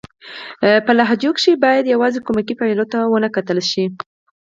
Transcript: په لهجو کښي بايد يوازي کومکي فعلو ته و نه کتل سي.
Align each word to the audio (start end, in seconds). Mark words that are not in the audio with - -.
په 0.85 0.91
لهجو 0.97 1.31
کښي 1.35 1.53
بايد 1.63 1.85
يوازي 1.93 2.19
کومکي 2.27 2.53
فعلو 2.59 2.85
ته 2.91 2.99
و 3.11 3.15
نه 3.23 3.29
کتل 3.35 3.57
سي. 3.71 3.83